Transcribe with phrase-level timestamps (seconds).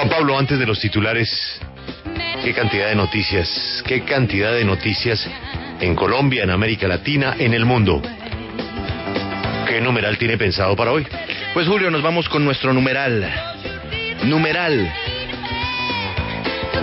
[0.00, 1.60] Juan Pablo, antes de los titulares,
[2.42, 5.28] qué cantidad de noticias, qué cantidad de noticias
[5.78, 8.00] en Colombia, en América Latina, en el mundo.
[9.68, 11.06] ¿Qué numeral tiene pensado para hoy?
[11.52, 13.30] Pues Julio, nos vamos con nuestro numeral.
[14.24, 14.90] Numeral.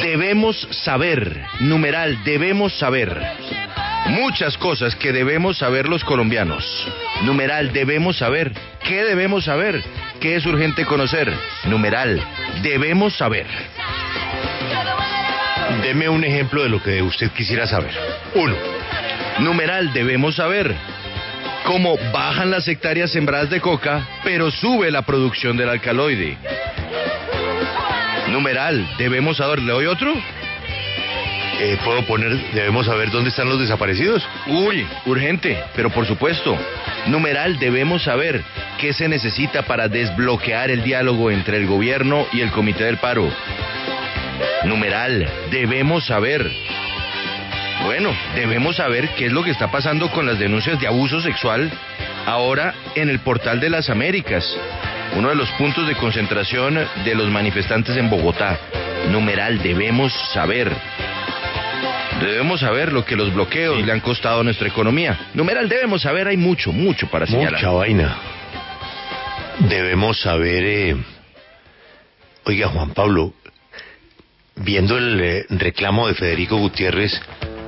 [0.00, 1.38] Debemos saber.
[1.60, 3.14] Numeral, debemos saber.
[4.06, 6.64] Muchas cosas que debemos saber los colombianos.
[7.24, 8.52] Numeral, debemos saber.
[8.84, 9.82] ¿Qué debemos saber?
[10.18, 11.32] ¿Qué es urgente conocer?
[11.64, 12.24] Numeral,
[12.62, 13.46] debemos saber.
[15.82, 17.92] Deme un ejemplo de lo que usted quisiera saber.
[18.34, 18.54] Uno.
[19.38, 20.74] Numeral, debemos saber
[21.64, 26.36] cómo bajan las hectáreas sembradas de coca, pero sube la producción del alcaloide.
[28.28, 29.60] Numeral, debemos saber.
[29.60, 30.12] ¿Le doy otro?
[31.60, 34.26] Eh, ¿Puedo poner, debemos saber dónde están los desaparecidos?
[34.46, 36.56] Uy, urgente, pero por supuesto.
[37.06, 38.42] Numeral, debemos saber
[38.78, 43.28] qué se necesita para desbloquear el diálogo entre el gobierno y el comité del paro.
[44.64, 46.48] Numeral, debemos saber.
[47.84, 51.70] Bueno, debemos saber qué es lo que está pasando con las denuncias de abuso sexual
[52.26, 54.56] ahora en el portal de las Américas,
[55.16, 58.58] uno de los puntos de concentración de los manifestantes en Bogotá.
[59.10, 60.70] Numeral, debemos saber.
[62.22, 65.28] Debemos saber lo que los bloqueos le han costado a nuestra economía.
[65.34, 67.54] Numeral, debemos saber, hay mucho, mucho para señalar.
[67.54, 68.16] Mucha vaina.
[69.58, 70.64] Debemos saber...
[70.64, 70.96] eh,
[72.44, 73.32] Oiga, Juan Pablo,
[74.56, 77.20] viendo el eh, reclamo de Federico Gutiérrez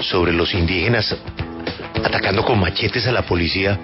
[0.00, 1.14] sobre los indígenas
[2.02, 3.78] atacando con machetes a la policía,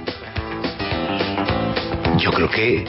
[2.19, 2.85] yo creo que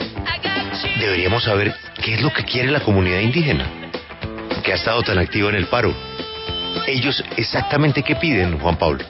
[0.98, 3.66] deberíamos saber qué es lo que quiere la comunidad indígena,
[4.64, 5.94] que ha estado tan activa en el paro.
[6.90, 9.04] Ellos exactamente qué piden, Juan Pablo.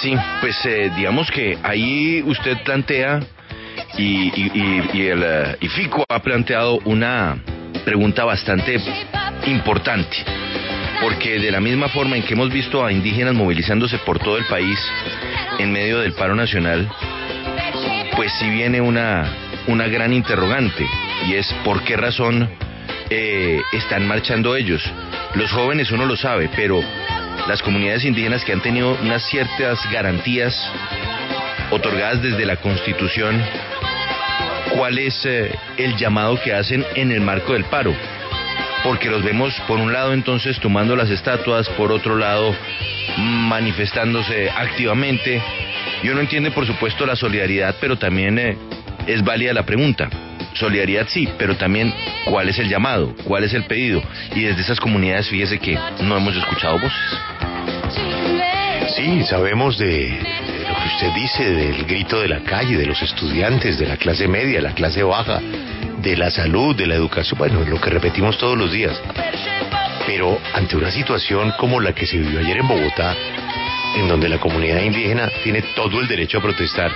[0.00, 3.20] Sí, pues eh, digamos que ahí usted plantea
[3.98, 7.36] y, y, y- el eh, y FICO ha planteado una
[7.84, 8.80] pregunta bastante
[9.46, 10.16] importante,
[11.02, 14.46] porque de la misma forma en que hemos visto a indígenas movilizándose por todo el
[14.46, 14.78] país
[15.58, 16.88] en medio del paro nacional,
[18.16, 19.30] pues sí viene una,
[19.66, 20.86] una gran interrogante,
[21.26, 22.48] y es por qué razón
[23.10, 24.82] eh, están marchando ellos.
[25.34, 26.82] Los jóvenes uno lo sabe, pero
[27.50, 30.54] las comunidades indígenas que han tenido unas ciertas garantías
[31.72, 33.42] otorgadas desde la Constitución,
[34.76, 37.92] ¿cuál es eh, el llamado que hacen en el marco del paro?
[38.84, 42.54] Porque los vemos por un lado entonces tomando las estatuas, por otro lado
[43.18, 45.42] manifestándose activamente.
[46.04, 48.56] Y uno entiende por supuesto la solidaridad, pero también eh,
[49.08, 50.08] es válida la pregunta.
[50.54, 51.92] Solidaridad sí, pero también
[52.26, 54.00] cuál es el llamado, cuál es el pedido.
[54.36, 57.29] Y desde esas comunidades fíjese que no hemos escuchado voces.
[59.00, 63.00] Sí, sabemos de, de lo que usted dice, del grito de la calle, de los
[63.00, 65.40] estudiantes, de la clase media, la clase baja,
[66.02, 69.00] de la salud, de la educación, bueno, lo que repetimos todos los días.
[70.06, 73.16] Pero ante una situación como la que se vivió ayer en Bogotá,
[73.96, 76.92] en donde la comunidad indígena tiene todo el derecho a protestar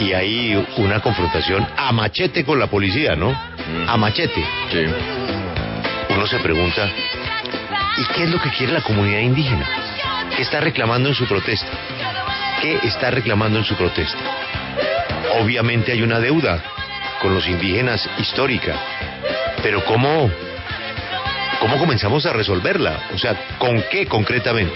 [0.00, 3.38] y hay una confrontación a machete con la policía, ¿no?
[3.86, 4.42] A machete.
[4.72, 4.86] Sí.
[6.14, 6.88] Uno se pregunta,
[7.98, 9.95] ¿y qué es lo que quiere la comunidad indígena?
[10.36, 11.70] ¿Qué está reclamando en su protesta?
[12.60, 14.18] ¿Qué está reclamando en su protesta?
[15.40, 16.62] Obviamente hay una deuda
[17.22, 18.74] con los indígenas histórica,
[19.62, 20.30] pero ¿cómo,
[21.58, 23.08] cómo comenzamos a resolverla?
[23.14, 24.74] O sea, ¿con qué concretamente?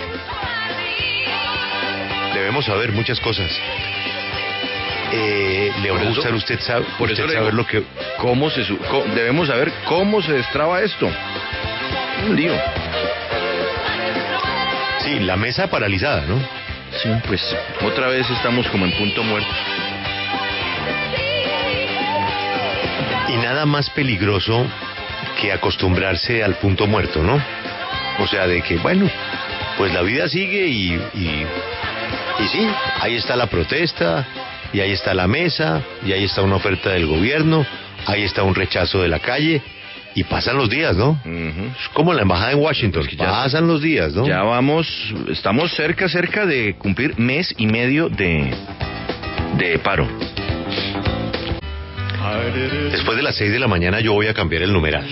[2.33, 3.51] Debemos saber muchas cosas.
[5.13, 7.83] Eh, le va a gustar usted, sabe, Por usted eso saber digo, lo que
[8.17, 8.65] ¿cómo se
[9.15, 11.11] debemos saber cómo se destraba esto.
[12.27, 12.55] Un lío.
[15.11, 16.39] Sí, la mesa paralizada, ¿no?
[17.03, 17.43] Sí, pues
[17.85, 19.49] otra vez estamos como en punto muerto.
[23.29, 24.65] Y nada más peligroso
[25.41, 27.43] que acostumbrarse al punto muerto, ¿no?
[28.21, 29.11] O sea, de que, bueno,
[29.77, 31.45] pues la vida sigue y, y,
[32.39, 32.69] y sí,
[33.01, 34.25] ahí está la protesta,
[34.73, 37.67] y ahí está la mesa, y ahí está una oferta del gobierno,
[38.07, 39.61] ahí está un rechazo de la calle,
[40.15, 41.21] y pasan los días, ¿no?
[41.25, 44.27] Es como la embajada en Washington, pasan los días, ¿no?
[44.27, 44.87] Ya vamos,
[45.29, 48.53] estamos cerca, cerca de cumplir mes y medio de,
[49.59, 50.07] de paro.
[52.91, 55.07] Después de las 6 de la mañana yo voy a cambiar el numeral.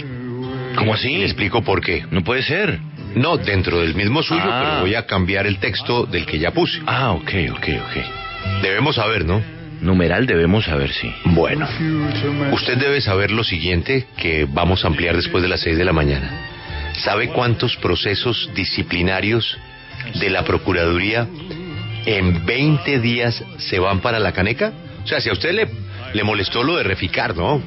[0.77, 1.17] ¿Cómo así?
[1.17, 2.05] le explico por qué.
[2.11, 2.79] No puede ser.
[3.15, 4.61] No, dentro del mismo suyo, Ah.
[4.63, 6.81] pero voy a cambiar el texto del que ya puse.
[6.87, 8.63] Ah, ok, ok, ok.
[8.63, 9.43] Debemos saber, ¿no?
[9.81, 11.13] Numeral debemos saber, sí.
[11.25, 11.69] Bueno,
[12.53, 15.93] usted debe saber lo siguiente que vamos a ampliar después de las 6 de la
[15.93, 16.49] mañana.
[16.95, 19.57] ¿Sabe cuántos procesos disciplinarios
[20.19, 21.29] de la Procuraduría
[22.07, 24.73] en 20 días se van para la caneca?
[25.05, 25.69] O sea, si a usted le,
[26.13, 27.63] le molestó lo de reficar, ¿no?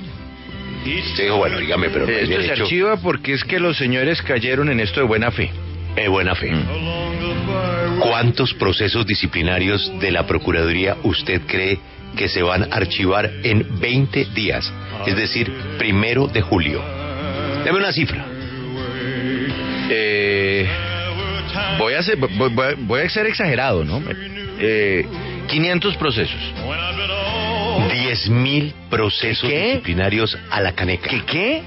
[0.85, 4.79] Usted dijo, bueno, dígame, pero Esto se archiva porque es que los señores cayeron en
[4.79, 5.51] esto de buena fe.
[5.95, 6.51] Eh, buena fe.
[6.51, 7.99] Mm.
[7.99, 11.79] ¿Cuántos procesos disciplinarios de la Procuraduría usted cree
[12.15, 14.71] que se van a archivar en 20 días?
[15.05, 16.81] Es decir, primero de julio.
[17.63, 18.25] Deme una cifra.
[19.89, 20.67] Eh,
[21.77, 24.01] voy, a ser, voy, voy- voy a ser exagerado, ¿no?
[24.59, 25.05] Eh,
[25.47, 26.39] 500 procesos.
[27.91, 29.65] 10 mil procesos ¿Qué?
[29.67, 31.09] disciplinarios a la caneca.
[31.09, 31.61] ¿Qué qué?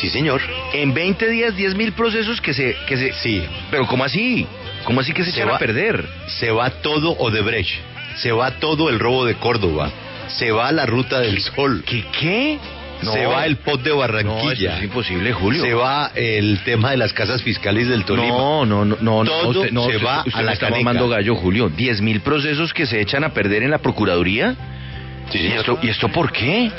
[0.00, 0.40] Sí, señor.
[0.74, 3.12] En 20 días 10 mil procesos que se, que se...
[3.14, 3.42] Sí.
[3.70, 4.46] Pero ¿cómo así?
[4.84, 6.04] ¿Cómo así que se, Se echan va- a perder?
[6.38, 7.74] Se va todo Odebrecht.
[8.16, 9.90] Se va todo el robo de Córdoba.
[10.28, 11.82] Se va la ruta del sol.
[11.86, 12.58] ¿Qué qué?
[13.02, 14.78] Se va el pot de No, eso Barranquilla.
[14.78, 15.62] es imposible, Julio.
[15.62, 18.28] se va el tema de las casas fiscales del Tolima.
[18.28, 21.06] No, no, no, no, no, Todo usted, no, se va usted a la está mamando
[21.08, 21.68] gallo, Julio.
[21.68, 24.54] 10 mil procesos que se echan a perder en la Procuraduría.
[25.30, 26.70] Sí, ¿Y esto, ¿Y esto por qué?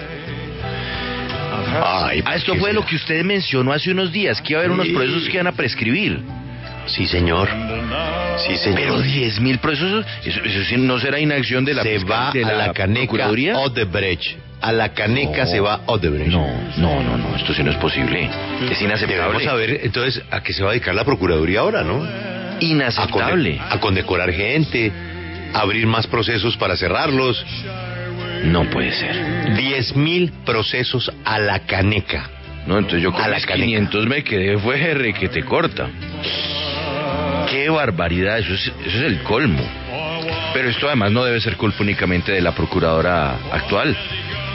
[1.83, 4.63] Ay, Ah, esto ¿qué fue lo que usted mencionó hace unos días, que iba a
[4.65, 6.19] haber unos procesos que iban a prescribir.
[6.87, 7.47] Sí, señor.
[8.45, 8.79] Sí, señor.
[8.79, 12.43] Pero 10 mil procesos, eso, eso sí no será inacción de la se va de
[12.45, 13.29] a la caneca.
[13.57, 14.37] Odebrecht.
[14.61, 15.51] A la caneca No.
[15.51, 16.31] se va Odebrecht.
[16.31, 16.47] No,
[16.77, 18.29] no, no, no, esto sí no es posible.
[18.71, 19.23] Es inaceptable.
[19.23, 22.03] Debemos saber entonces a qué se va a dedicar la Procuraduría ahora, ¿no?
[22.03, 23.59] A, conde- Inaceptable.
[23.69, 24.91] a condecorar gente,
[25.53, 27.45] a abrir más procesos para cerrarlos.
[28.45, 29.55] No puede ser.
[29.55, 32.29] 10 mil procesos a la caneca.
[32.65, 33.65] No, entonces yo con A la caneca.
[33.65, 35.87] 500 me quedé fue R que te corta.
[37.49, 39.61] Qué barbaridad, eso es, eso es el colmo.
[40.53, 43.95] Pero esto además no debe ser culpa únicamente de la procuradora actual.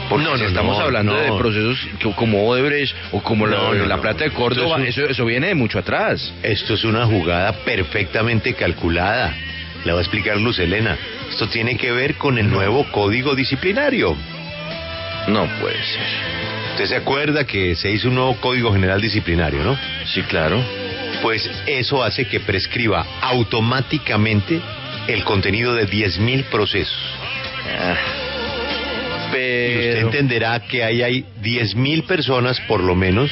[0.08, 3.96] Porque No, si no, estamos no, hablando de procesos que- como Odebrecht o como la.
[4.00, 6.32] Plata de Córdoba, eso, eso viene de mucho atrás.
[6.42, 9.32] Esto es una jugada perfectamente calculada.
[9.84, 10.96] Le va a explicar Luz Elena.
[11.30, 14.14] Esto tiene que ver con el nuevo código disciplinario.
[15.28, 16.02] No puede ser.
[16.72, 19.78] Usted se acuerda que se hizo un nuevo código general disciplinario, ¿no?
[20.06, 20.62] Sí, claro.
[21.20, 24.60] Pues eso hace que prescriba automáticamente
[25.06, 26.98] el contenido de 10.000 procesos.
[27.66, 27.94] Ah,
[29.34, 33.30] Y usted entenderá que ahí hay 10.000 personas, por lo menos,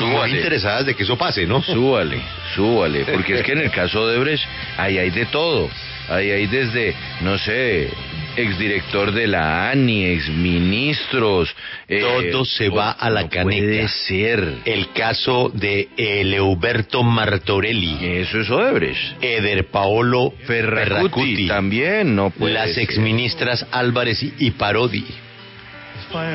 [0.00, 1.62] muy interesadas de que eso pase, ¿no?
[1.62, 2.20] Súbale,
[2.54, 4.44] súbale, porque es que en el caso de Brecht,
[4.76, 5.70] ahí hay de todo.
[6.08, 7.88] Ahí hay desde, no sé,
[8.36, 11.54] exdirector de la ANI, exministros.
[11.88, 12.00] eh,
[12.30, 13.44] Todo se va a la no caneca.
[13.64, 14.54] Puede ser.
[14.64, 19.22] El caso de Eleuberto Martorelli, Eso es Odebrecht.
[19.22, 22.84] Eder Paolo Ferracuti, Ferracuti, también, no puede las ser.
[22.84, 25.04] exministras Álvarez y Parodi.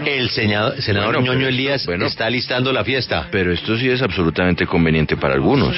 [0.06, 2.06] El senador, senador Bueno, Ñoño pero- Elías bueno.
[2.08, 3.30] está listando la fiesta.
[3.32, 5.74] Pero esto sí es absolutamente conveniente para algunos.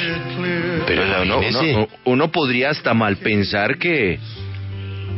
[0.87, 1.75] Pero O sea, uno, imagínese.
[1.75, 4.17] uno- uno podría hasta mal pensar que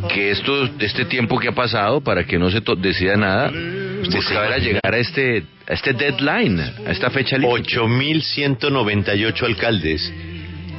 [0.09, 4.57] que esto este tiempo que ha pasado para que no se to- decida nada imagina?
[4.57, 7.75] llegar a este a este deadline a esta fecha límite.
[7.77, 10.11] 8.198 alcaldes,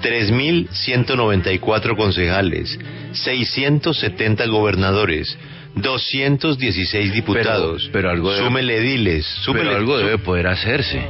[0.03, 2.79] 3.194 concejales,
[3.13, 5.37] 670 gobernadores,
[5.77, 7.83] 216 diputados.
[7.85, 11.03] Pero- pero algo debe- súmele ediles, súmele pero algo debe poder hacerse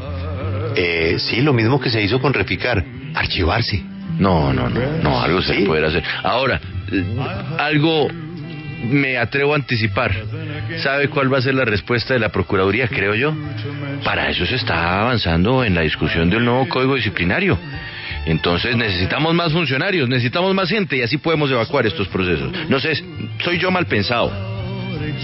[0.77, 2.85] Eh, sí, lo mismo que se hizo con Reficar,
[3.15, 3.81] archivarse.
[4.19, 5.63] no no no no algo se Sí.
[5.65, 6.61] poder hacer ahora
[7.59, 8.09] algo
[8.89, 10.13] me atrevo a anticipar
[10.83, 13.35] sabe cuál va a ser la respuesta de la procuraduría creo yo
[14.05, 17.59] para eso se está avanzando en la discusión del nuevo código disciplinario
[18.27, 22.51] Entonces necesitamos más funcionarios, necesitamos más gente y así podemos evacuar estos procesos.
[22.69, 22.95] No sé,
[23.43, 24.33] soy yo mal pensado.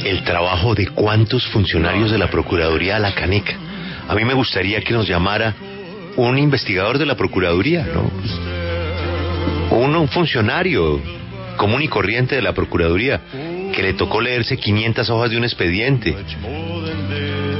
[0.05, 3.55] El trabajo de cuántos funcionarios de la Procuraduría a la caneca.
[4.09, 5.55] A mí me gustaría que nos llamara
[6.17, 8.11] un investigador de la Procuraduría, ¿no?
[9.77, 11.01] Un, un funcionario
[11.61, 13.21] común y corriente de la Procuraduría
[13.75, 16.17] que le tocó leerse 500 hojas de un expediente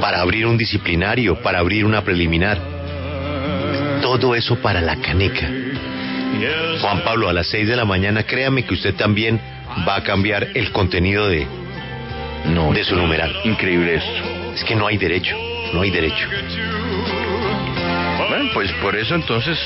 [0.01, 2.57] para abrir un disciplinario, para abrir una preliminar.
[4.01, 5.47] Todo eso para la caneca.
[6.81, 9.39] Juan Pablo, a las 6 de la mañana, créame que usted también
[9.87, 11.45] va a cambiar el contenido de,
[12.45, 13.31] No, de su numeral.
[13.43, 14.55] Increíble esto.
[14.55, 15.37] Es que no hay derecho,
[15.73, 16.27] no hay derecho.
[18.29, 19.59] Bueno, pues por eso entonces,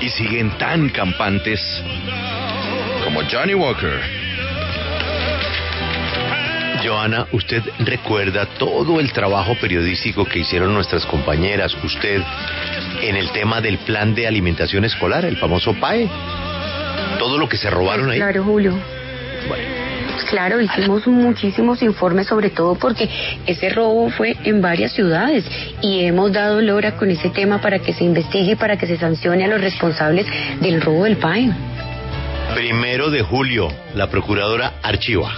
[0.00, 1.60] y siguen tan campantes
[3.16, 3.98] como Johnny Walker.
[6.84, 12.20] Joana, usted recuerda todo el trabajo periodístico que hicieron nuestras compañeras, usted,
[13.00, 16.08] en el tema del plan de alimentación escolar, el famoso PAE.
[17.18, 18.18] Todo lo que se robaron ahí.
[18.18, 18.74] Claro, Julio.
[20.28, 23.08] Claro, hicimos muchísimos informes, sobre todo porque
[23.46, 25.44] ese robo fue en varias ciudades
[25.80, 28.98] y hemos dado lora con ese tema para que se investigue y para que se
[28.98, 30.26] sancione a los responsables
[30.60, 31.75] del robo del PAE.
[32.56, 35.30] Primero de julio, la procuradora archiva.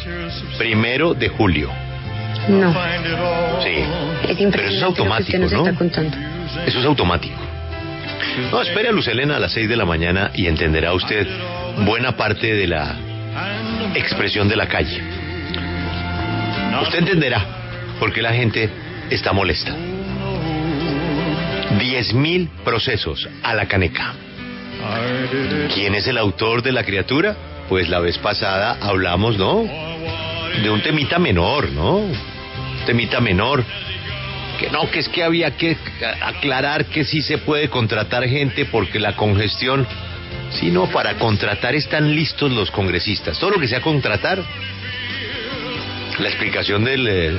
[0.56, 1.68] Primero de julio.
[2.48, 2.72] No.
[3.60, 3.70] Sí.
[3.74, 3.82] Es
[4.22, 5.66] Pero eso es impresionante lo que automático, usted nos ¿no?
[5.66, 6.16] está contando.
[6.64, 7.34] Eso es automático.
[8.52, 11.26] No, espere a Luz Helena a las 6 de la mañana y entenderá usted
[11.84, 12.94] buena parte de la
[13.96, 15.02] expresión de la calle.
[16.82, 17.44] Usted entenderá
[17.98, 18.70] por qué la gente
[19.10, 19.74] está molesta.
[21.80, 24.14] 10.000 procesos a la caneca.
[25.74, 27.36] ¿Quién es el autor de la criatura?
[27.68, 29.64] Pues la vez pasada hablamos, ¿no?
[30.62, 32.02] De un temita menor, ¿no?
[32.86, 33.64] Temita menor.
[34.58, 35.76] Que no, que es que había que
[36.22, 39.86] aclarar que sí se puede contratar gente porque la congestión,
[40.50, 43.38] si no, para contratar están listos los congresistas.
[43.38, 44.42] Todo lo que sea contratar.
[46.18, 47.32] La explicación del eh,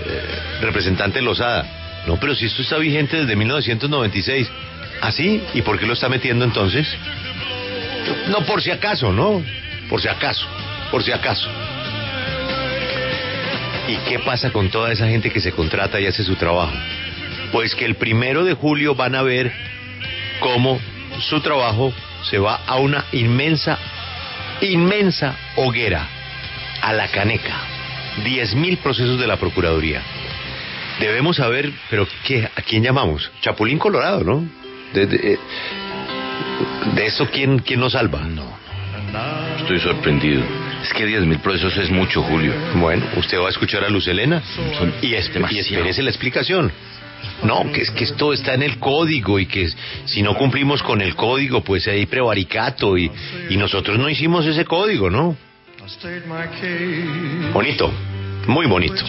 [0.61, 1.65] representante Lozada.
[2.07, 4.49] No, pero si esto está vigente desde 1996.
[5.01, 5.41] ¿Ah, sí?
[5.53, 6.87] ¿Y por qué lo está metiendo entonces?
[8.29, 9.43] No, por si acaso, ¿no?
[9.89, 10.45] Por si acaso,
[10.91, 11.49] por si acaso.
[13.87, 16.73] ¿Y qué pasa con toda esa gente que se contrata y hace su trabajo?
[17.51, 19.51] Pues que el primero de julio van a ver
[20.39, 20.79] cómo
[21.19, 21.91] su trabajo
[22.29, 23.79] se va a una inmensa,
[24.61, 26.07] inmensa hoguera,
[26.81, 27.55] a la caneca.
[28.23, 30.01] Diez mil procesos de la Procuraduría.
[30.99, 32.47] Debemos saber, pero ¿qué?
[32.55, 33.31] ¿A quién llamamos?
[33.41, 34.45] Chapulín Colorado, ¿no?
[34.93, 35.37] Eh,
[36.95, 38.19] de eso, ¿quién, ¿quién nos salva?
[38.21, 38.43] No,
[39.57, 40.43] estoy sorprendido.
[40.83, 42.53] Es que 10.000 procesos es mucho, Julio.
[42.75, 44.41] Bueno, usted va a escuchar a Luz Helena
[44.77, 46.71] Son y, esp- y espérese la explicación.
[47.43, 49.67] No, que es que esto está en el código y que
[50.05, 53.11] si no cumplimos con el código, pues hay prevaricato y,
[53.49, 55.35] y nosotros no hicimos ese código, ¿no?
[57.53, 57.91] Bonito,
[58.47, 59.03] muy bonito.